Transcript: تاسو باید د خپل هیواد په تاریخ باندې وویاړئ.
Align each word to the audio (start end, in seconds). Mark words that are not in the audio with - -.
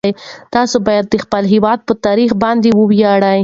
تاسو 0.53 0.75
باید 0.87 1.05
د 1.09 1.15
خپل 1.23 1.43
هیواد 1.53 1.79
په 1.87 1.93
تاریخ 2.05 2.31
باندې 2.43 2.69
وویاړئ. 2.73 3.39